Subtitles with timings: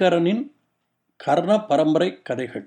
[0.00, 0.44] தினகரனின்
[1.16, 2.64] கர்ண பரம்பரை கதைகள்.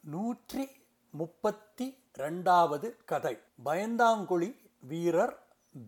[0.00, 0.68] நூற்றி
[1.10, 1.86] முப்பத்தி
[2.18, 3.38] ரெண்டாவது கதை.
[3.64, 4.50] பயந்தாங்குழி
[4.90, 5.34] வீரர்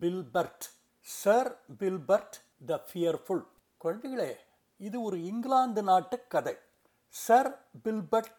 [0.01, 0.67] Bilbert.
[0.99, 3.43] Sir Bilbert the fearful
[3.83, 4.29] குழந்தைகளே
[4.77, 6.55] இது ஒரு இங்கிலாந்து நாட்டு கதை.
[7.07, 7.51] சர்
[7.83, 8.35] பில்பர்ட்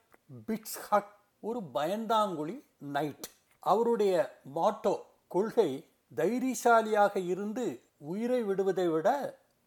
[0.48, 3.28] பிட்ஸ்ஹக் ஒரு பயந்தாங்குழி நைட்
[3.60, 4.14] அவருடைய
[4.54, 4.96] மாட்டோ
[5.28, 5.70] கொள்கை
[6.16, 7.66] தைரியசாலியாக இருந்து
[7.98, 9.08] உயிரை விடுவதை விட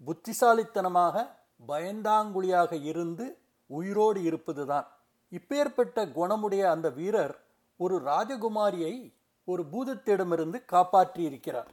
[0.01, 4.87] புத்திசாலித்தனமாக பயந்தாங்குழியாக இருந்து உயிரோடு இருப்பதுதான்.
[5.31, 7.39] இப்பேற்பட்ட குணமுடைய அந்த வீரர்
[7.77, 9.13] ஒரு ராஜகுமாரியை
[9.45, 11.67] ஒரு பூதத்திடமிருந்து காப்பாற்றியிருக்கிறார்.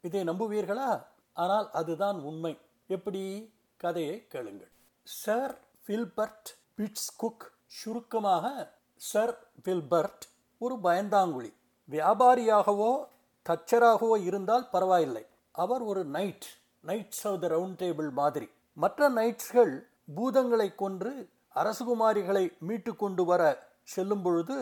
[0.00, 1.04] இதை நம்புவீர்களா?
[1.32, 2.58] ஆனால் அதுதான் உண்மை.
[2.86, 3.52] எப்படி?
[3.76, 4.70] கதையை கேளுங்கள்.
[5.02, 10.24] சர் வில்பர்ட் பிட்ஸ்குக் சுருக்கமாக சர் ஃபில்பர்ட்
[10.58, 11.52] ஒரு பயந்தாங்குழி.
[11.90, 13.04] வியாபாரியாகவோ
[13.48, 15.26] தச்சராகவோ இருந்தால் பரவாயில்லை.
[15.52, 16.44] அவர் ஒரு knight
[16.86, 18.50] knights of the round table மாதிரி.
[18.78, 19.72] மற்ற நைட்ஸ்கள்
[20.16, 21.12] பூதங்களை கொன்று
[21.54, 23.42] அரசகுமாரிகளை மீட்டு கொண்டு வர
[23.82, 24.58] செல்லும் பொழுது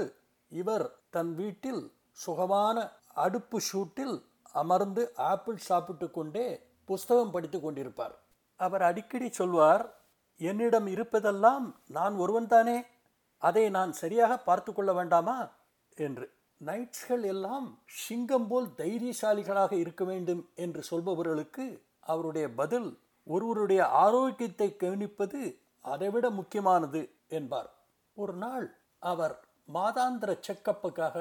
[0.48, 2.76] இவர் தன் வீட்டில் சுகமான
[3.14, 4.16] அடுப்பு ஷூட்டில்
[4.52, 6.46] அமர்ந்து ஆப்பிள் சாப்பிட்டு கொண்டே
[6.84, 8.14] புஸ்தகம் படித்து கொண்டிருப்பார்.
[8.56, 9.84] அவர் அடிக்கடி சொல்வார்
[10.36, 12.78] என்னிடம் இருப்பதெல்லாம் நான் ஒருவன்தானே
[13.42, 15.38] அதை நான் சரியாக பார்த்து கொள்ள வேண்டாமா?
[15.96, 16.26] என்று.
[16.60, 22.88] நைட்ஸ்கள் எல்லாம் சிங்கம் போல் தைரியசாலிகளாக இருக்க வேண்டும் என்று சொல்பவர்களுக்கு அவருடைய பதில்
[23.26, 25.40] ஒருவருடைய ஆரோக்கியத்தை கவனிப்பது
[25.80, 27.70] அதைவிட முக்கியமானது என்பார்.
[28.16, 28.66] ஒரு நாள்
[28.98, 29.34] அவர்
[29.74, 31.16] மாதாந்திர செக்கப்புக்காக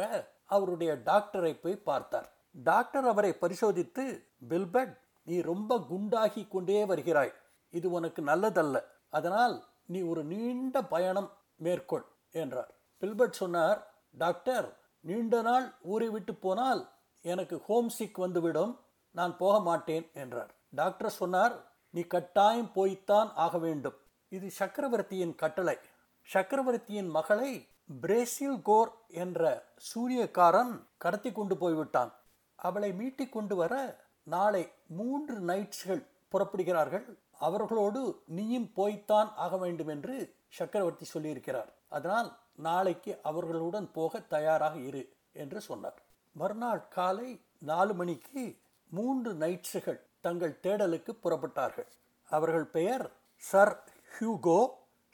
[0.46, 2.28] அவருடைய டாக்டரை போய் பார்த்தார்.
[2.52, 4.04] டாக்டர் அவரை பரிசோதித்து
[4.50, 7.34] பில்பட் நீ ரொம்ப குண்டாகி கொண்டே வருகிறாய்.
[7.70, 8.78] இது உனக்கு நல்லதல்ல.
[9.10, 12.72] அதனால் நீ ஒரு நீண்ட பயணம் மேற்கொள் என்றார்.
[13.02, 13.80] பில்பட் சொன்னார்
[14.18, 14.68] டாக்டர்
[15.00, 16.82] நீண்ட நாள் ஊரை விட்டு போனால்
[17.22, 18.74] எனக்கு ஹோம் சிக் வந்துவிடும்.
[19.12, 20.52] நான் போக மாட்டேன் என்றார்.
[20.70, 21.56] டாக்டர் சொன்னார்
[21.96, 23.98] நீ கட்டாயம் போய்த்தான் ஆக வேண்டும்.
[24.36, 25.76] இது சக்கரவர்த்தியின் கட்டளை.
[26.34, 27.52] சக்கரவர்த்தியின் மகளை
[28.02, 29.42] பிரேசில் கோர் என்ற
[29.88, 32.12] சூரியக்காரன் கடத்தி கொண்டு போய்விட்டான்.
[32.56, 33.74] அவளை மீட்டிக் கொண்டு வர
[34.24, 34.64] நாளை
[35.00, 36.02] மூன்று நைட்ஸ்கள்
[36.32, 37.06] புறப்படுகிறார்கள்.
[37.40, 38.02] அவர்களோடு
[38.38, 40.16] நீயும் போய்த்தான் ஆக வேண்டும் என்று
[40.48, 41.72] சக்கரவர்த்தி சொல்லியிருக்கிறார்.
[41.88, 46.00] அதனால் நாளைக்கு அவர்களுடன் போக தயாராக இரு என்று சொன்னார்.
[46.32, 47.30] மறுநாள் காலை
[47.72, 48.44] நாலு மணிக்கு
[48.90, 51.90] மூன்று நைட்ஸுகள் தங்கள் தேடலுக்கு புறப்பட்டார்கள்.
[52.30, 53.06] அவர்கள் பெயர்
[53.44, 53.74] sir
[54.14, 54.60] Hugo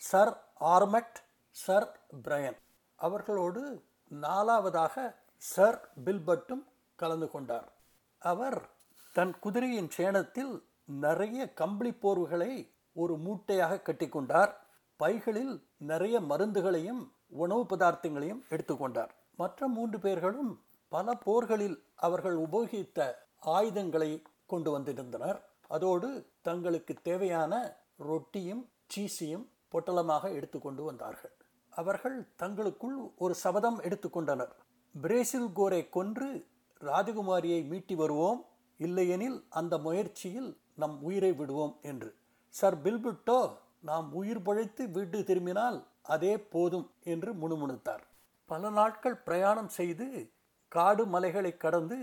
[0.01, 0.33] sir
[0.73, 1.17] Armat
[1.55, 1.87] sir
[2.25, 2.57] Brian.
[2.99, 3.61] அவர்களோடு
[4.11, 4.95] நாலாவதாக
[5.51, 6.63] சர் பில்பர்ட்டும்
[6.99, 7.67] கலந்து கொண்டார்.
[8.21, 8.59] அவர்
[9.15, 10.53] தன் குதிரையின் சேணத்தில்
[11.05, 12.51] நிறைய கம்பளி போர்வுகளை
[12.95, 14.51] ஒரு மூட்டையாக கட்டிக்கொண்டார்
[14.99, 15.53] பைகளில்
[15.89, 17.01] நிறைய மருந்துகளையும்
[17.43, 20.51] உணவு பதார்த்தங்களையும் எடுத்துக்கொண்டார் மற்ற மூன்று பேர்களும்
[20.91, 22.99] பல போர்களில் அவர்கள் உபயோகித்த
[23.55, 24.11] ஆயுதங்களை
[24.53, 25.39] கொண்டு வந்திருந்தனர்.
[25.75, 26.09] அதோடு
[26.47, 27.53] தங்களுக்கு தேவையான
[28.09, 28.63] ரொட்டியும்
[28.93, 31.33] சீஸையும் பொட்டலமாக எடுத்துக்கொண்டு வந்தார்கள்.
[31.73, 34.53] அவர்கள் தங்களுக்குள் ஒரு சபதம் எடுத்துக்கொண்டனர்
[34.95, 36.29] பிரேசில் கோரை கொன்று
[36.81, 38.39] ராஜகுமாரியை மீட்டி வருவோம்.
[38.79, 40.49] இல்லையெனில் அந்த முயற்சியில்
[40.81, 42.09] நம் உயிரை விடுவோம் என்று.
[42.53, 43.39] சர் பில்பிட்டோ
[43.89, 45.77] நாம் உயிர் பழைத்து வீட்டு திரும்பினால்
[46.13, 48.03] அதே போதும் என்று முணுமுணுத்தார்.
[48.49, 50.07] பல நாட்கள் பிரயாணம் செய்து
[50.71, 51.97] காடு மலைகளை கடந்து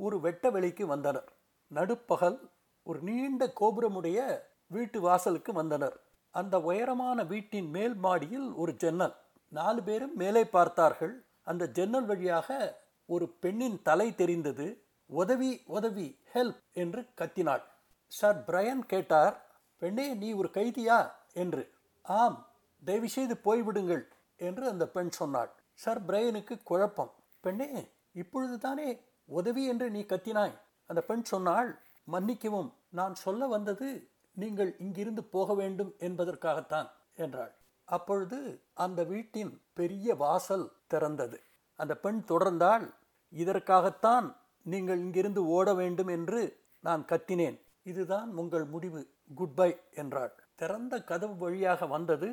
[0.00, 1.28] ஒரு வெட்ட வெளிக்கு வந்தனர்.
[1.66, 2.50] நடுப்பகல்
[2.82, 6.00] ஒரு நீண்ட கோபுரமுடைய வீட்டு வாசலுக்கு வந்தனர்.
[6.30, 9.14] அந்த உயரமான வீட்டின் மேல் மாடியில் ஒரு ஜன்னல்.
[9.48, 11.24] நாலு பேரும் மேலே பார்த்தார்கள்.
[11.42, 14.82] அந்த ஜன்னல் வழியாக ஒரு பெண்ணின் தலை தெரிந்தது.
[15.06, 17.62] உதவி உதவி ஹெல்ப் என்று கத்தினாள்.
[18.06, 19.46] சார் பிரையன் கேட்டார்.
[19.76, 21.10] பெண்ணே நீ ஒரு கைதியா?
[21.32, 21.72] என்று.
[22.02, 22.46] ஆம்
[22.84, 24.02] தயவு செய்து போய்விடுங்கள்
[24.36, 25.50] என்று அந்த பெண் சொன்னாள்.
[25.74, 27.12] சார் பிரையனுக்கு குழப்பம்.
[27.40, 30.58] பெண்ணே இப்பொழுது தானே உதவி என்று நீ கத்தினாய்?
[30.86, 31.70] அந்த பெண் சொன்னாள்
[32.04, 33.88] மன்னிக்கவும் நான் சொல்ல வந்தது
[34.36, 37.54] நீங்கள் இங்கிருந்து போக வேண்டும் என்பதற்காகத்தான் என்றாள்.
[37.88, 38.38] அப்பொழுது
[38.74, 41.38] அந்த வீட்டின் பெரிய வாசல் திறந்தது.
[41.78, 42.86] அந்த பெண் தொடர்ந்தால்
[43.32, 44.26] இதற்காகத்தான்
[44.62, 46.40] நீங்கள் இங்கிருந்து ஓட வேண்டும் என்று
[46.80, 47.58] நான் கத்தினேன்.
[47.82, 49.00] இதுதான் உங்கள் முடிவு.
[49.34, 50.34] குட் பை என்றாள்.
[50.54, 52.30] திறந்த கதவு வழியாக வந்தது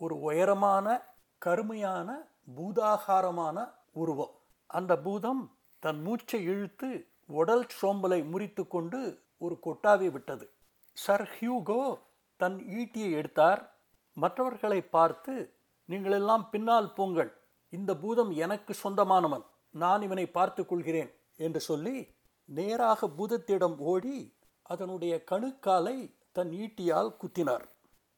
[0.00, 0.86] ஒரு உயரமான
[1.38, 2.08] கருமையான
[2.56, 3.58] பூதாகாரமான
[3.92, 4.34] உருவம்.
[4.70, 5.42] அந்த பூதம்
[5.82, 6.90] தன் மூச்சை இழுத்து
[7.28, 9.00] உடல் சோம்பலை முறித்து கொண்டு
[9.38, 10.46] ஒரு கொட்டாவை விட்டது.
[10.96, 11.98] சர் ஹியூகோ
[12.36, 13.62] தன் ஈட்டியை எடுத்தார்.
[14.12, 15.34] மற்றவர்களை பார்த்து
[15.88, 17.30] நீங்களெல்லாம் பின்னால் போங்கள்.
[17.72, 19.44] இந்த பூதம் எனக்கு சொந்தமானவன்.
[19.70, 21.96] நான் இவனை பார்த்து கொள்கிறேன் என்று சொல்லி
[22.44, 25.96] நேராக பூதத்திடம் ஓடி அதனுடைய கணுக்காலை
[26.32, 27.66] தன் ஈட்டியால் குத்தினார்.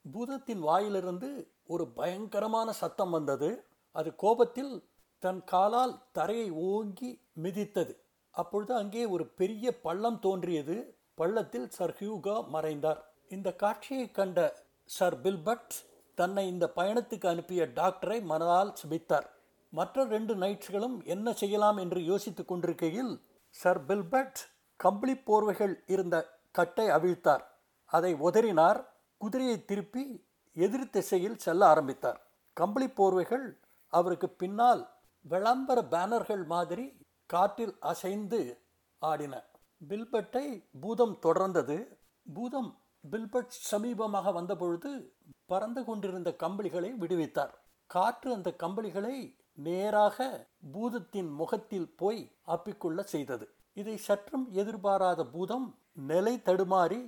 [0.05, 1.31] பூதத்தின் வாயிலிருந்து
[1.67, 3.65] ஒரு பயங்கரமான சத்தம் வந்தது.
[3.93, 4.89] அது கோபத்தில்
[5.23, 7.11] தன் காலால் தரையை ஓங்கி
[7.43, 7.95] மிதித்தது.
[8.41, 10.77] அப்பொழுது அங்கே ஒரு பெரிய பள்ளம் தோன்றியது.
[11.21, 13.01] பள்ளத்தில் சர் ஹியூகா மறைந்தார்.
[13.35, 14.39] இந்த காட்சியை கண்ட
[14.97, 15.75] சர் பில்பர்ட்
[16.19, 19.27] தன்னை இந்த பயணத்துக்கு அனுப்பிய டாக்டரை மனதால் சுபித்தார்
[19.73, 23.13] மற்ற ரெண்டு நைட்ஸ்களும் என்ன செய்யலாம் என்று யோசித்துக் கொண்டிருக்கையில்
[23.55, 24.41] சர் பில்பர்ட்
[24.81, 26.17] கம்பளி போர்வைகள் இருந்த
[26.59, 27.45] கட்டை அவிழ்த்தார்.
[27.93, 28.81] அதை உதறினார்.
[29.21, 30.05] குதிரையை திருப்பி
[30.57, 32.19] எதிர் திசையில் செல்ல ஆரம்பித்தார்.
[32.57, 33.47] கம்பளி போர்வைகள்
[33.93, 34.83] அவருக்கு பின்னால்
[35.25, 36.87] விளம்பர பேனர்கள் மாதிரி
[37.31, 38.41] காற்றில் அசைந்து
[39.03, 39.35] ஆடின.
[39.89, 40.47] பில்பட்டை
[40.81, 41.77] பூதம் தொடர்ந்தது.
[42.27, 42.71] பூதம்
[43.05, 44.91] பில்பட் சமீபமாக வந்தபொழுது
[45.47, 47.55] பறந்து கொண்டிருந்த கம்பளிகளை விடுவித்தார்.
[47.91, 49.17] காற்று அந்த கம்பளிகளை
[49.67, 50.27] நேராக
[50.73, 53.47] பூதத்தின் முகத்தில் போய் அப்பிக்கொள்ள செய்தது.
[53.73, 55.67] இதை சற்றும் எதிர்பாராத பூதம்
[56.11, 57.01] நிலை தடுமாறி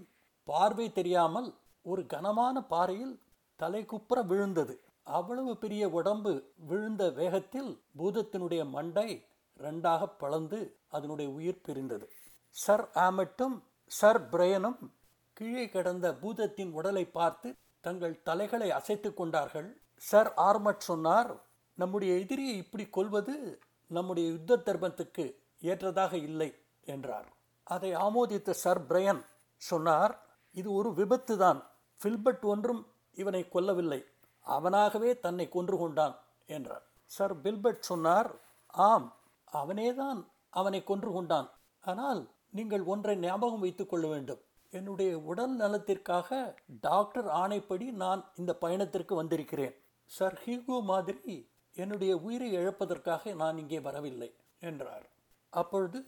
[0.49, 1.49] பார்வை தெரியாமல்
[1.87, 3.15] ஒரு கனமான பாறையில்
[3.61, 4.75] தலைகுப்புற விழுந்தது.
[5.19, 6.33] அவ்வளவு பெரிய உடம்பு
[6.71, 9.09] விழுந்த வேகத்தில் பூதத்தினுடைய மண்டை
[9.65, 10.61] ரெண்டாக பளந்து
[10.97, 12.07] அதனுடைய உயிர் பிரிந்தது.
[12.57, 13.57] சர் ஆமட்டும்
[13.99, 14.79] சர் பிரயனும்
[15.37, 17.49] கீழே கிடந்த பூதத்தின் உடலை பார்த்து
[17.87, 19.69] தங்கள் தலைகளை அசைத்து கொண்டார்கள்.
[20.11, 21.31] சர் ஆர்மட் சொன்னார்
[21.79, 23.35] நம்முடைய எதிரியை இப்படி கொள்வது
[23.91, 25.25] நம்முடைய யுத்த தர்மத்துக்கு
[25.71, 26.51] ஏற்றதாக இல்லை
[26.95, 27.29] என்றார்.
[27.67, 29.23] அதை ஆமோதித்த சர் பிரையன்
[29.63, 30.13] சொன்னார்
[30.55, 31.61] இது ஒரு விபத்து தான்.
[32.01, 32.83] ஃபில்பர்ட் ஒன்றும்
[33.21, 34.01] இவனை கொல்லவில்லை.
[34.47, 36.15] அவனாகவே தன்னை கொன்று கொண்டான்
[36.57, 36.85] என்றார்.
[37.17, 38.31] சர் பில்பர்ட் சொன்னார்
[38.75, 39.09] ஆம்
[39.53, 40.21] அவனேதான்
[40.51, 41.49] அவனை கொன்று கொண்டான்.
[41.85, 42.21] ஆனால்
[42.59, 44.41] நீங்கள் ஒன்றை ஞாபகம் வைத்துக் கொள்ள வேண்டும்.
[44.73, 46.39] என்னுடைய உடல் நலத்திற்காக
[46.81, 49.75] டாக்டர் ஆணைப்படி நான் இந்த பயணத்திற்கு வந்திருக்கிறேன்.
[50.11, 51.35] சர் ஹீகோ மாதிரி
[51.77, 54.31] என்னுடைய உயிரை இழப்பதற்காக நான் இங்கே வரவில்லை
[54.63, 55.07] என்றார்.
[55.53, 56.01] அப்பொழுது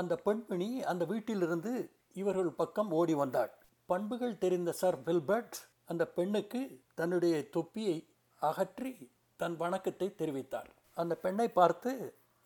[0.00, 1.72] அந்த பெண்மணி அந்த வீட்டிலிருந்து
[2.20, 3.52] இவர்கள் பக்கம் ஓடி வந்தாள்.
[3.88, 6.60] பண்புகள் தெரிந்த சர் பில்பர்ட் அந்த பெண்ணுக்கு
[6.94, 7.96] தன்னுடைய தொப்பியை
[8.42, 8.92] அகற்றி
[9.40, 10.70] தன் வணக்கத்தை தெரிவித்தார்.
[10.96, 11.92] அந்த பெண்ணை பார்த்து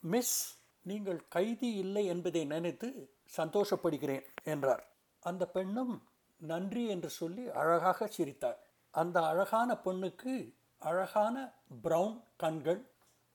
[0.03, 0.37] மிஸ்
[0.83, 2.89] நீங்கள் கைதி இல்லை என்பதை நினைத்து
[3.37, 4.85] சந்தோஷப்படுகிறேன் என்றார்.
[5.21, 5.95] அந்த பெண்ணும்
[6.41, 8.59] நன்றி என்று சொல்லி அழகாக சிரித்தார்
[8.91, 11.37] அந்த அழகான பெண்ணுக்கு அழகான
[11.83, 12.81] பிரவுன் கண்கள்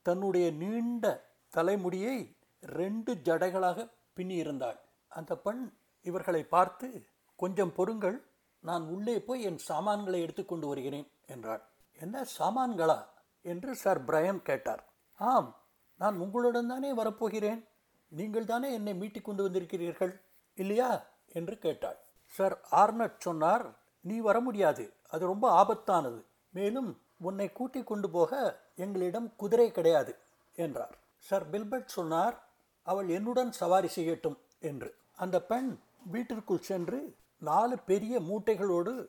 [0.01, 1.05] தன்னுடைய நீண்ட
[1.49, 2.17] தலைமுடியை
[2.61, 5.63] ரெண்டு ஜடைகளாக பின்னியிருந்தாள் அந்த பெண்
[6.01, 6.87] இவர்களை பார்த்து
[7.35, 8.17] கொஞ்சம் பொறுங்கள்
[8.63, 11.63] நான் உள்ளே போய் என் சாமான்களை எடுத்துக்கொண்டு வருகிறேன் என்றாள்.
[11.99, 12.99] என்ன சாமான்களா?
[13.41, 14.83] என்று சார் பிரயன் கேட்டார்.
[15.19, 15.49] ஆம்
[15.97, 17.65] நான் உங்களுடன் தானே வரப்போகிறேன்?
[18.07, 20.21] நீங்கள் தானே என்னை மீட்டிக் கொண்டு வந்திருக்கிறீர்கள்?
[20.55, 21.05] இல்லையா?
[21.33, 21.97] என்று கேட்டாள்.
[22.25, 23.65] சார் ஆர்னட் சொன்னார்
[24.01, 24.93] நீ வர முடியாது.
[25.09, 26.23] அது ரொம்ப ஆபத்தானது.
[26.49, 30.15] மேலும் உன்னை கூட்டிக் கொண்டு போக எங்களிடம் குதிரை கிடையாது
[30.55, 30.97] என்றார்.
[31.17, 32.47] சார் பில்பர்ட் சொன்னார்
[32.83, 34.95] அவள் என்னுடன் சவாரி செய்யட்டும் என்று.
[35.15, 39.07] அந்த பெண் வீட்டிற்குள் சென்று நாலு பெரிய மூட்டைகளோடு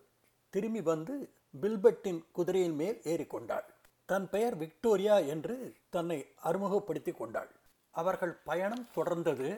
[0.50, 1.31] திரும்பி வந்து
[1.61, 3.64] பில்பட்டின் குதிரையின் மேல் ஏறிக்கொண்டாள்.
[4.11, 5.55] தன் பெயர் விக்டோரியா என்று
[5.95, 6.19] தன்னை
[6.49, 7.51] அறிமுகப்படுத்தி கொண்டாள்.
[7.95, 9.49] அவர்கள் பயணம் தொடர்ந்தது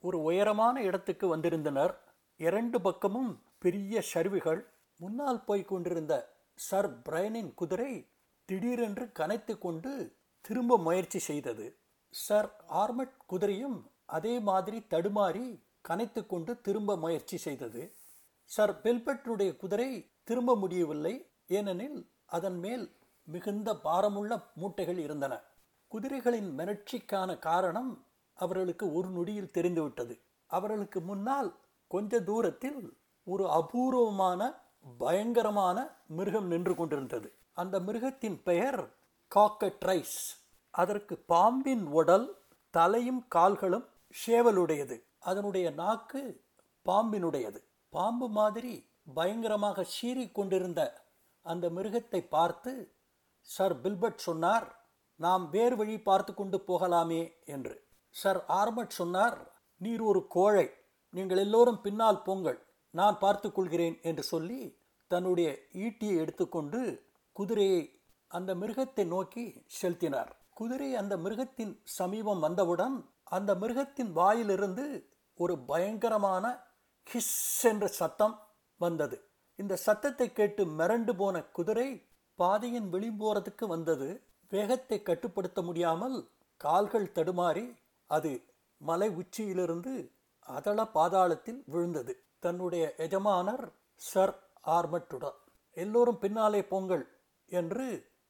[0.00, 1.94] ஒரு உயரமான இடத்துக்கு வந்திருந்தனர்.
[2.40, 4.60] இரண்டு பக்கமும் பெரிய சரிவுகள்
[5.00, 6.14] முன்னால் போய் கொண்டிருந்த
[6.68, 7.92] சர் பிரைனின் குதிரை
[8.48, 9.92] திடீரென்று கனைத்து கொண்டு
[10.44, 11.66] திரும்ப முயற்சி செய்தது.
[12.14, 12.50] சர்
[12.82, 13.78] ஆர்மட் குதிரையும்
[14.16, 15.46] அதே மாதிரி தடுமாறி
[15.88, 17.82] கனைத்து கொண்டு திரும்ப முயற்சி செய்தது.
[18.50, 19.90] சர் பெல்பர்ட்டுடைய குதிரை
[20.24, 21.14] திரும்ப முடியவில்லை.
[21.48, 21.98] ஏனெனில்
[22.36, 22.84] அதன் மேல்
[23.24, 25.34] மிகுந்த பாரமுள்ள மூட்டைகள் இருந்தன.
[25.92, 30.20] குதிரைகளின் மிரட்சிக்கான காரணம் அவர்களுக்கு ஒரு நொடியில் தெரிந்துவிட்டது.
[30.46, 31.50] அவர்களுக்கு முன்னால்
[31.86, 34.40] கொஞ்ச தூரத்தில் ஒரு அபூர்வமான
[34.98, 37.32] பயங்கரமான மிருகம் நின்று கொண்டிருந்தது.
[37.52, 38.80] அந்த மிருகத்தின் பெயர்
[39.34, 40.18] காக்கட்ரைஸ்.
[40.70, 42.26] அதற்கு பாம்பின் உடல்
[42.70, 43.86] தலையும் கால்களும்
[44.26, 46.22] ஷேவலுடையது அதனுடைய நாக்கு
[46.84, 47.60] பாம்பினுடையது.
[47.88, 50.80] பாம்பு மாதிரி பயங்கரமாக சீறி கொண்டிருந்த
[51.42, 52.72] அந்த மிருகத்தை பார்த்து
[53.48, 54.66] சர் பில்பர்ட் சொன்னார்
[55.20, 57.74] நாம் வேறு வழி பார்த்து கொண்டு போகலாமே என்று.
[58.14, 59.36] சர் ஆர்மட் சொன்னார்
[59.80, 60.66] நீர் ஒரு கோழை
[61.14, 62.58] நீங்கள் எல்லோரும் பின்னால் போங்கள்
[62.94, 64.60] நான் பார்த்து கொள்கிறேன் என்று சொல்லி
[65.10, 65.48] தன்னுடைய
[65.84, 66.80] ஈட்டியை எடுத்துக்கொண்டு
[67.36, 67.82] குதிரையை
[68.30, 69.44] அந்த மிருகத்தை நோக்கி
[69.78, 70.30] செலுத்தினார்.
[70.54, 72.96] குதிரை அந்த மிருகத்தின் சமீபம் வந்தவுடன்
[73.36, 74.84] அந்த மிருகத்தின் வாயிலிருந்து
[75.38, 76.44] ஒரு பயங்கரமான
[77.06, 77.36] ஹிஸ்
[77.70, 78.34] என்ற சத்தம்
[78.80, 79.16] வந்தது.
[79.58, 81.88] இந்த சத்தத்தை கேட்டு மிரண்டு போன குதிரை
[82.38, 84.08] பாதையின் விளிம்போரத்துக்கு வந்தது.
[84.52, 86.16] வேகத்தை கட்டுப்படுத்த முடியாமல்
[86.60, 87.66] கால்கள் தடுமாறி
[88.10, 88.32] அது
[88.80, 89.92] மலை உச்சியிலிருந்து
[90.46, 92.12] அதள பாதாளத்தில் விழுந்தது.
[92.38, 93.64] தன்னுடைய எஜமானர்
[94.00, 94.34] சர்
[94.66, 95.38] ஆர்மட்டுடன்
[95.76, 97.04] எல்லோரும் பின்னாலே போங்கள்
[97.50, 97.86] என்று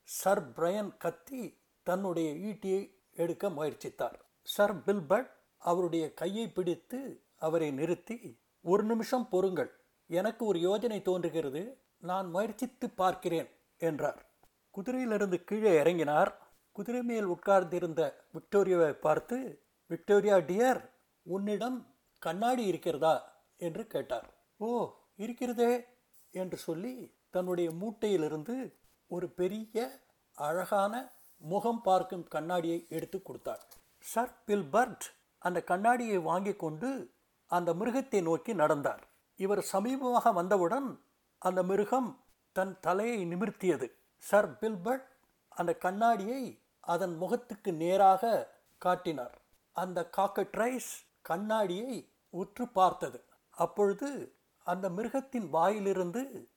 [0.08, 1.42] சர் பிரையன் கத்தி
[1.86, 2.82] தன்னுடைய ஈட்டியை
[3.16, 4.18] எடுக்க முயற்சித்தார்.
[4.46, 5.30] சர் பில்பர்ட்
[5.62, 7.00] அவருடைய கையை பிடித்து
[7.38, 8.16] அவரை நிறுத்தி
[8.64, 9.70] ஒரு நிமிஷம் பொறுங்கள்
[10.10, 11.62] எனக்கு ஒரு யோஜனை தோன்றுகிறது
[12.02, 13.48] நான் முயற்சித்து பார்க்கிறேன்
[13.84, 14.20] என்றார்.
[14.74, 16.30] குதிரையிலிருந்து கீழே இறங்கினார்.
[16.72, 18.02] குதிரை மேல் உட்கார்ந்திருந்த
[18.34, 19.36] விக்டோரியாவை பார்த்து
[19.90, 20.80] விக்டோரியா டியர்
[21.26, 21.78] உன்னிடம்
[22.22, 23.14] கண்ணாடி இருக்கிறதா?
[23.56, 24.28] என்று கேட்டார்.
[24.56, 24.68] ஓ
[25.16, 25.72] இருக்கிறதே
[26.34, 26.94] என்று சொல்லி
[27.30, 28.56] தன்னுடைய மூட்டையிலிருந்து
[29.10, 29.86] ஒரு பெரிய
[30.38, 30.94] அழகான
[31.40, 33.62] முகம் பார்க்கும் கண்ணாடியை எடுத்து கொடுத்தார்.
[34.04, 35.04] சர் பில்பர்ட்
[35.42, 36.90] அந்த கண்ணாடியை வாங்கி கொண்டு
[37.50, 39.02] அந்த மிருகத்தை நோக்கி நடந்தார்.
[39.40, 40.88] இவர் சமீபமாக வந்தவுடன்
[41.42, 42.08] அந்த மிருகம்
[42.54, 43.90] தன் தலையை நிமிர்த்தியது.
[44.18, 45.08] சர் பில்பர்ட்
[45.48, 49.38] அந்த கண்ணாடியை அதன் முகத்துக்கு நேராக காட்டினார்.
[49.72, 50.90] அந்த காக்கட்ரைஸ்
[51.22, 53.24] கண்ணாடியை உற்று பார்த்தது.
[53.50, 56.48] அப்பொழுது அந்த மிருகத்தின் வாயிலிருந்து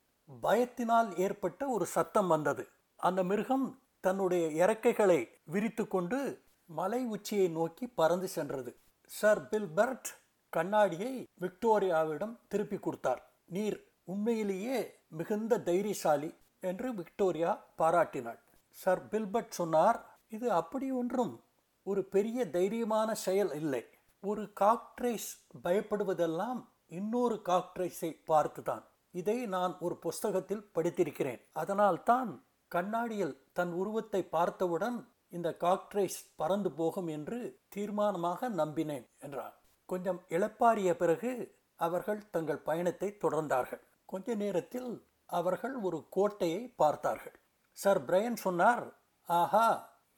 [0.42, 2.68] பயத்தினால் ஏற்பட்ட ஒரு சத்தம் வந்தது.
[2.96, 8.77] அந்த மிருகம் தன்னுடைய இறக்கைகளை விரித்து கொண்டு மலை உச்சியை நோக்கி பறந்து சென்றது.
[9.06, 10.06] சர் பில்பர்ட்
[10.50, 13.34] கண்ணாடியை விக்டோரியாவிடம் திருப்பி கொடுத்தார்.
[13.46, 18.40] நீர் உண்மையிலேயே மிகுந்த தைரியசாலி என்று விக்டோரியா பாராட்டினாள்.
[18.70, 20.00] சர் பில்பர்ட் சொன்னார்
[20.30, 21.36] இது அப்படி ஒன்றும்.
[21.84, 23.84] ஒரு பெரிய தைரியமான செயல் இல்லை.
[24.24, 25.30] ஒரு காக்ட்ரைஸ்
[25.64, 28.84] பயப்படுவதெல்லாம் இன்னொரு காக்ட்ரைஸை பார்த்துதான்.
[29.12, 31.42] இதை நான் ஒரு புஸ்தகத்தில் படித்திருக்கிறேன்.
[31.54, 32.32] அதனால்தான்
[32.68, 34.98] கண்ணாடியில் தன் உருவத்தை பார்த்தவுடன்
[35.30, 39.56] இந்த காக்ட்ரைஸ் பறந்து போகும் என்று தீர்மானமாக நம்பினேன் என்றார்.
[39.86, 41.32] கொஞ்சம் இளப்பாறிய பிறகு
[41.76, 43.84] அவர்கள் தங்கள் பயணத்தை தொடர்ந்தார்கள்.
[44.12, 44.90] கொஞ்ச நேரத்தில்
[45.30, 47.38] அவர்கள் ஒரு கோட்டையை பார்த்தார்கள்.
[47.78, 48.86] சர் பிரையன் சொன்னார்
[49.30, 49.68] ஆஹா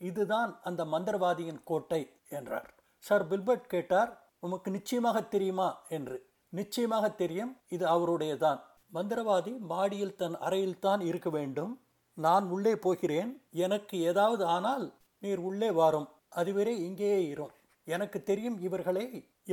[0.02, 2.70] இதுதான் அந்த மந்திரவாதியின் கோட்டை என்றார்.
[3.04, 5.70] சர் பில்பர்ட் கேட்டார் உமக்கு நிச்சயமாக தெரியுமா?
[5.90, 6.18] என்று.
[6.54, 8.60] நிச்சயமாக தெரியும் இது அவருடையதான்.
[8.94, 11.74] மந்திரவாதி மாடியில் தன் அறையில் தான் இருக்க வேண்டும்.
[12.18, 13.32] நான் உள்ளே போகிறேன்.
[13.66, 14.86] எனக்கு ஏதாவது ஆனால்
[15.24, 16.08] நீர் உள்ளே வாரும்.
[16.40, 17.54] அதுவரை இங்கேயே இரும்
[17.88, 19.06] எனக்கு தெரியும் இவர்களை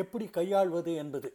[0.03, 1.29] எப்படி கையாள்வது என்பது.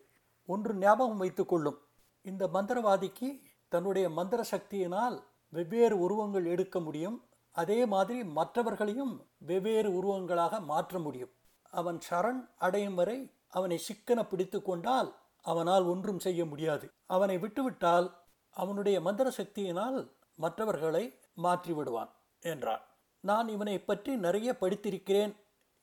[0.50, 1.80] ஒன்று ஞாபகம் வைத்துக் கொள்ளும்.
[2.26, 3.30] இந்த மந்திரவாதிக்கு
[3.72, 5.18] தன்னுடைய மந்திர சக்தியினால்
[5.50, 7.18] வெவ்வேறு உருவங்கள் எடுக்க முடியும்.
[7.56, 9.14] அதே மாதிரி மற்றவர்களையும்
[9.50, 11.32] வெவ்வேறு உருவங்களாக மாற்ற முடியும்.
[11.74, 13.18] அவன் சரண் அடையும் வரை
[13.50, 15.10] அவனை சிக்கன பிடித்து கொண்டால்
[15.46, 16.86] அவனால் ஒன்றும் செய்ய முடியாது.
[17.06, 18.08] அவனை விட்டுவிட்டால்
[18.56, 20.00] அவனுடைய மந்திர சக்தியினால்
[20.36, 22.12] மற்றவர்களை மாற்றி விடுவான்
[22.44, 22.84] என்றான்.
[23.24, 25.34] நான் இவனை பற்றி நிறைய படித்திருக்கிறேன்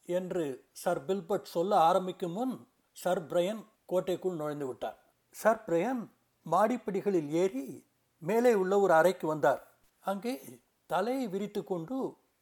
[0.08, 0.44] என்று
[0.82, 2.54] சர் பில்பர்ட் சொல்ல ஆரம்பிக்கும் முன்
[2.96, 4.98] சர் பிரையன் கோட்டைக்குள் நுழைந்து விட்டார்.
[5.34, 6.02] சர் பிரையன்
[6.52, 7.66] மாடிப்படிகளில் ஏறி
[8.22, 9.62] மேலே உள்ள ஒரு அறைக்கு வந்தார்.
[10.04, 10.34] அங்கே
[10.90, 11.96] தலையை விரித்து கொண்டு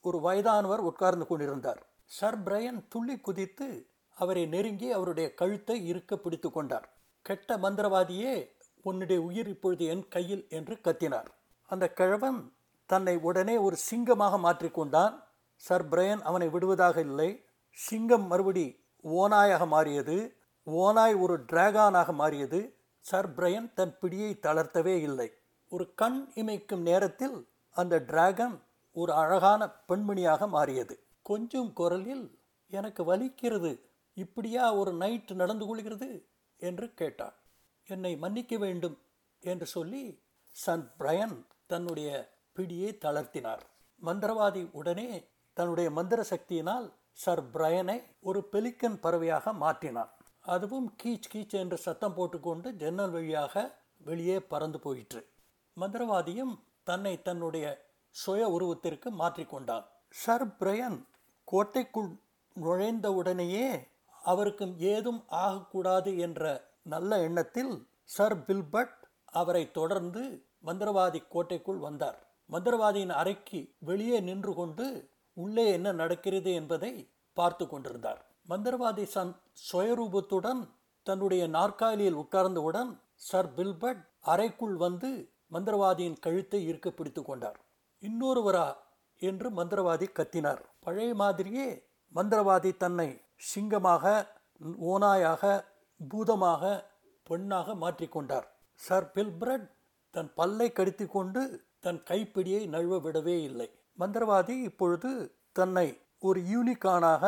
[0.04, 1.80] ஒரு வயதானவர் உட்கார்ந்து கொண்டிருந்தார்.
[2.16, 3.68] சர் பிரையன் துள்ளி குதித்து
[4.16, 6.86] அவரை நெருங்கி அவருடைய கழுத்தை இருக்க பிடித்து கொண்டார்.
[7.22, 8.34] கெட்ட மந்திரவாதியே
[8.82, 11.28] உன்னுடைய உயிர் இப்பொழுது என் கையில் என்று கத்தினார்.
[11.66, 12.40] அந்த கிழவன்
[12.90, 15.14] தன்னை உடனே ஒரு சிங்கமாக மாற்றிக்கொண்டான்
[15.56, 17.30] சர் பிரையன் அவனை விடுவதாக இல்லை.
[17.78, 18.66] சிங்கம் மறுபடி
[19.04, 20.16] ஓனாயாக மாறியது.
[20.66, 22.60] ஓனாய் ஒரு டிராகானாக மாறியது.
[23.06, 25.32] சர் பிரையன் தன் பிடியை தளர்த்தவே இல்லை.
[25.68, 31.02] ஒரு கண் இமைக்கும் நேரத்தில் அந்த டிராகன் ஒரு அழகான பெண்மணியாக மாறியது.
[31.22, 33.80] கொஞ்சம் குரலில் எனக்கு வலிக்கிறது.
[34.14, 36.26] இப்படியா ஒரு நைட் நடந்து கொள்கிறது?
[36.56, 37.34] என்று கேட்டான்.
[37.86, 38.98] என்னை மன்னிக்க வேண்டும்
[39.38, 43.60] என்று சொல்லி சன் பிரையன் தன்னுடைய பிடியை தளர்த்தினார்.
[44.02, 50.10] மந்திரவாதி உடனே தன்னுடைய மந்திர சக்தியினால் சர் பிரையனை ஒரு பெலிக்கன் பறவையாக மாற்றினான்.
[50.52, 55.26] அதுவும் கீச் கீச் என்று சத்தம் போட்டுக்கொண்டு ஜன்னல் வழியாக வெளியே பறந்து போயிற்று.
[55.80, 57.66] மந்திரவாதியும் தன்னை தன்னுடைய
[58.08, 59.84] சுய உருவத்திற்கு மாற்றிக்கொண்டான்.
[60.08, 60.98] சர் பிரையன்
[61.44, 62.10] கோட்டைக்குள்
[62.60, 63.88] நுழைந்தவுடனேயே
[64.22, 72.18] அவருக்கும் ஏதும் ஆகக்கூடாது என்ற நல்ல எண்ணத்தில் சர் பில்பர்ட் அவரை தொடர்ந்து மந்திரவாதி கோட்டைக்குள் வந்தார்.
[72.50, 74.86] மந்திரவாதியின் அறைக்கு வெளியே நின்று கொண்டு
[75.32, 76.92] உள்ளே என்ன நடக்கிறது என்பதை
[77.32, 78.25] பார்த்து கொண்டிருந்தார்.
[78.48, 79.32] மந்திரவாதி சன்
[79.70, 80.60] சுயரூபத்துடன்
[81.06, 82.90] தன்னுடைய நாற்காலியில் உட்கார்ந்தவுடன்
[83.28, 85.10] சர் பில்பட் அறைக்குள் வந்து
[85.52, 87.58] மந்திரவாதியின் கழுத்தை இருக்க பிடித்து கொண்டார்.
[88.02, 88.66] இன்னொருவரா?
[89.22, 90.62] என்று மந்திரவாதி கத்தினார்.
[90.80, 91.68] பழைய மாதிரியே
[92.14, 93.08] மந்திரவாதி தன்னை
[93.52, 94.04] சிங்கமாக
[94.92, 95.42] ஓனாயாக
[96.00, 96.62] பூதமாக
[97.22, 98.46] பெண்ணாக மாற்றிக்கொண்டார்
[98.80, 99.66] சர் பில்பிரட்
[100.14, 101.42] தன் பல்லை கடித்து கொண்டு
[101.80, 103.68] தன் கைப்பிடியை நழுவ விடவே இல்லை.
[103.98, 105.10] மந்திரவாதி இப்பொழுது
[105.52, 105.86] தன்னை
[106.18, 107.24] ஒரு யூனிகானாக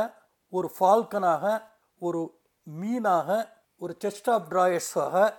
[0.48, 1.62] ஒரு ஃபால்கனாக
[1.98, 5.34] ஒரு மீனாக ஒரு செஸ்ட் ஆஃப் ட்ராயர்ஸாக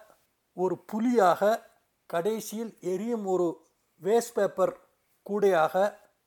[0.54, 1.68] ஒரு புலியாக
[2.06, 3.48] கடைசியில் எரியும் ஒரு
[4.02, 4.80] வேஸ்ட் பேப்பர்
[5.26, 5.76] கூடையாக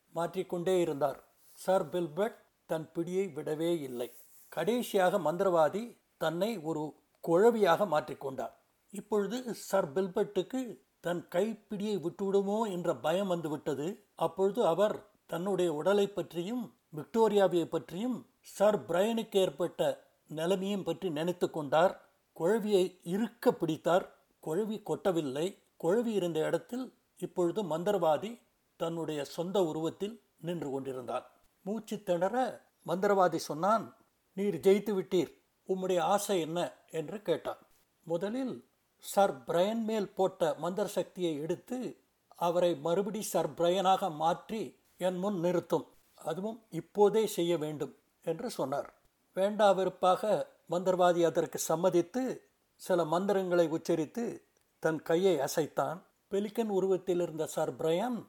[0.09, 1.25] மாற்றிக்கொண்டே இருந்தார்.
[1.53, 4.11] சர் பில்பர்ட் தன் பிடியை விடவே இல்லை.
[4.49, 8.53] கடைசியாக மந்திரவாதி தன்னை ஒரு குழவியாக மாற்றிக்கொண்டார்.
[8.91, 14.07] இப்பொழுது சர் பில்பர்ட்டுக்கு தன் கைப்பிடியை விட்டுவிடுமோ என்ற பயம் வந்துவிட்டது.
[14.15, 22.11] அப்பொழுது அவர் தன்னுடைய உடலை பற்றியும் விக்டோரியாவை பற்றியும் சர் பிரையனுக்கு ஏற்பட்ட நிலைமையும் பற்றி நினைத்து கொண்டார்.
[22.41, 24.19] குழவியை இருக்க பிடித்தார்.
[24.47, 25.59] குழவி கொட்டவில்லை.
[25.85, 28.41] குழவி இருந்த இடத்தில் இப்பொழுது மந்திரவாதி
[28.77, 31.31] தன்னுடைய சொந்த உருவத்தில் நின்று கொண்டிருந்தார்.
[31.63, 33.97] மூச்சு திணற மந்திரவாதி சொன்னான்
[34.33, 35.33] நீர் ஜெயித்து விட்டீர்.
[35.69, 36.73] உம்முடைய ஆசை என்ன?
[36.91, 37.59] என்று கேட்டான்.
[38.03, 38.65] முதலில்
[38.99, 41.97] சர் பிரையன் மேல் போட்ட மந்திர சக்தியை எடுத்து
[42.37, 45.87] அவரை மறுபடி சர் பிரையனாக மாற்றி என் முன் நிறுத்தும்.
[46.15, 47.95] அதுவும் இப்போதே செய்ய வேண்டும்.
[48.23, 48.95] என்று சொன்னார்.
[49.33, 50.23] வேண்டா வெறுப்பாக
[50.71, 52.43] மந்திரவாதி அதற்கு சம்மதித்து
[52.75, 54.43] சில மந்திரங்களை உச்சரித்து
[54.79, 55.99] தன் கையை அசைத்தான்.
[56.31, 58.27] பெலிக்கன் உருவத்தில் இருந்த சர் பிரயன்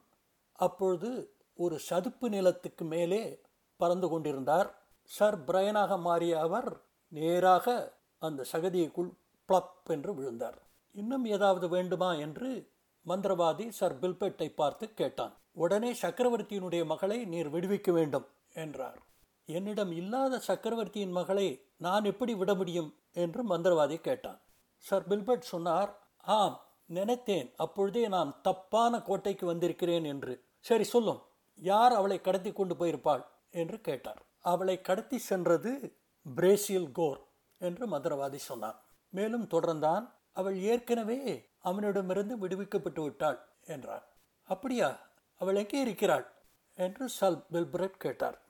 [0.53, 3.41] அப்பொழுது ஒரு சதுப்பு நிலத்துக்கு மேலே
[3.77, 4.69] பறந்து கொண்டிருந்தார்.
[5.03, 9.11] சர் பிரயனாக மாறிய அவர் நேராக அந்த சகதியைக்குள்
[9.49, 10.57] பிளப் என்று விழுந்தார்.
[10.91, 12.69] இன்னும் ஏதாவது வேண்டுமா என்று
[13.05, 15.33] மந்திரவாதி சர் பில்பெட்டை பார்த்து கேட்டான்.
[15.51, 18.99] உடனே சக்கரவர்த்தியினுடைய மகளை நீர் விடுவிக்க வேண்டும் என்றார்.
[19.45, 22.97] என்னிடம் இல்லாத சக்கரவர்த்தியின் மகளை நான் எப்படி விட முடியும்?
[23.11, 24.41] என்று மந்திரவாதி கேட்டான்.
[24.77, 27.53] சர் பில்பர்ட் சொன்னார் ஆம் நினைத்தேன்.
[27.55, 30.43] அப்பொழுதே நான் தப்பான கோட்டைக்கு வந்திருக்கிறேன் என்று.
[30.59, 31.21] சரி சொல்லும்.
[31.55, 33.25] யார் அவளை கடத்தி கொண்டு போயிருப்பாள்?
[33.51, 34.21] என்று கேட்டார்.
[34.39, 35.99] அவளை கடத்தி சென்றது
[36.35, 37.19] பிரேசில் கோர்
[37.57, 38.79] என்று மந்திரவாதி சொன்னான்.
[39.09, 40.11] மேலும் தொடர்ந்தான்.
[40.31, 44.05] அவள் ஏற்கனவே அவனிடமிருந்து விடுவிக்கப்பட்டு விட்டாள் என்றார்
[44.43, 44.99] அப்படியா?
[45.35, 46.33] அவள் எங்கே இருக்கிறாள்?
[46.73, 48.41] என்று சல் பில்பிரட் கேட்டார்.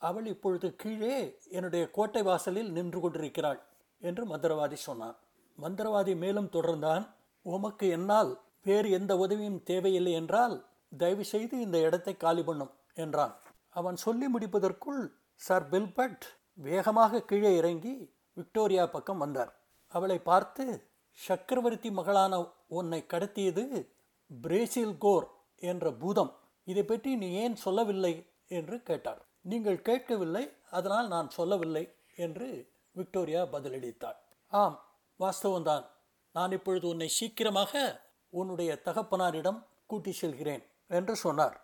[0.00, 1.16] அவள் இப்பொழுது கீழே
[1.48, 3.60] என்னுடைய கோட்டை வாசலில் நின்று கொண்டிருக்கிறாள்
[4.02, 5.16] என்று மந்திரவாதி சொன்னான்
[5.58, 7.04] மந்திரவாதி மேலும் தொடர்ந்தான்
[7.46, 8.30] உமக்கு என்னால்
[8.62, 10.56] வேறு எந்த உதவியும் தேவையில்லை என்றால்
[10.98, 13.34] தயவு செய்து இந்த இடத்தை காலி பண்ணும் என்றான்.
[13.76, 15.02] அவன் சொல்லி முடிப்பதற்குள்
[15.40, 16.24] சர் பில்பட்
[16.58, 17.94] வேகமாக கீழே இறங்கி
[18.36, 19.52] விக்டோரியா பக்கம் வந்தார்.
[19.94, 20.64] அவளை பார்த்து
[21.18, 22.34] சக்கரவர்த்தி மகளான
[22.68, 23.64] உன்னை கடத்தியது
[24.30, 25.26] பிரேசில் கோர்
[25.62, 26.32] என்ற பூதம்.
[26.66, 28.14] இதை பற்றி நீ ஏன் சொல்லவில்லை?
[28.48, 29.20] என்று கேட்டார்.
[29.44, 31.84] நீங்கள் கேட்கவில்லை அதனால் நான் சொல்லவில்லை
[32.16, 32.48] என்று
[32.92, 34.18] விக்டோரியா பதிலளித்தாள்.
[34.52, 34.76] ஆம்
[35.20, 35.84] வாஸ்தவம்தான்.
[36.32, 41.56] நான் இப்பொழுது உன்னை சீக்கிரமாக உன்னுடைய தகப்பனாரிடம் கூட்டி செல்கிறேன் என்று சொன்னார்.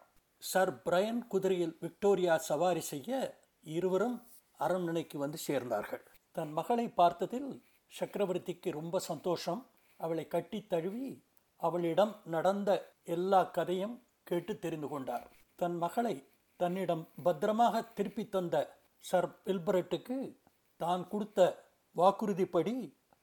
[0.42, 4.16] சர் பிரையன் குதிரையில் விக்டோரியா சவாரி செய்ய இருவரும்
[4.60, 6.02] அரண்மனைக்கு வந்து சேர்ந்தார்கள்.
[6.32, 7.62] தன் மகளை பார்த்ததில்
[8.00, 9.70] சக்கரவர்த்திக்கு ரொம்ப சந்தோஷம்.
[9.96, 11.24] அவளை கட்டி தழுவி
[11.56, 12.70] அவளிடம் நடந்த
[13.04, 15.26] எல்லா கதையும் கேட்டு தெரிந்து கொண்டார்.
[15.54, 16.28] தன் மகளை
[16.60, 18.56] தன்னிடம் பத்திரமாக திருப்பி தந்த
[19.04, 20.16] சர் பில்பரட்டுக்கு
[20.76, 21.40] தான் கொடுத்த
[21.96, 22.74] வாக்குறுதிப்படி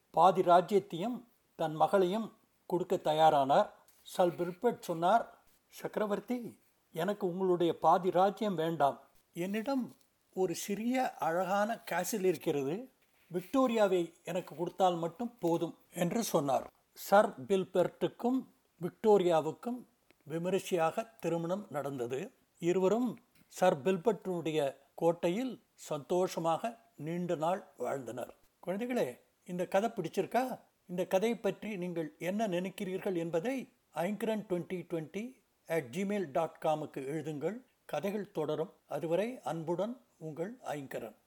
[0.10, 1.18] பாதி ராஜ்யத்தையும்
[1.60, 2.28] தன் மகளையும்
[2.70, 3.70] கொடுக்க தயாரானார்.
[4.08, 5.24] சல் பில்பர்ட் சொன்னார்
[5.74, 6.38] சக்கரவர்த்தி
[6.96, 8.98] எனக்கு உங்களுடைய பாதி ராஜ்யம் வேண்டாம்.
[9.36, 9.84] என்னிடம்
[10.36, 10.96] ஒரு சிறிய
[11.28, 12.76] அழகான கேசில் இருக்கிறது.
[13.32, 16.66] விக்டோரியாவை எனக்கு கொடுத்தால் மட்டும் போதும் என்று சொன்னார்.
[16.92, 18.40] சர் பில்பெர்ட்டுக்கும்
[18.82, 19.80] விக்டோரியாவுக்கும்
[20.28, 22.20] விமரிசையாக திருமணம் நடந்தது.
[22.62, 23.10] இருவரும்
[23.58, 24.60] சர் பில்பர்ட்டுடைய
[24.96, 25.52] கோட்டையில்
[25.88, 26.62] சந்தோஷமாக
[26.96, 28.32] நீண்ட நாள் வாழ்ந்தனர்.
[28.66, 29.06] குழந்தைகளே
[29.46, 30.44] இந்த கதை பிடிச்சிருக்கா?
[30.86, 33.56] இந்த கதையை பற்றி நீங்கள் என்ன நினைக்கிறீர்கள் என்பதை
[33.96, 35.24] Aingaran twenty twenty
[35.68, 37.58] at Gmail dot காமுக்கு எழுதுங்கள்.
[37.86, 38.74] கதைகள் தொடரும்.
[38.88, 41.18] அதுவரை அன்புடன் உங்கள் ஐங்கரன்.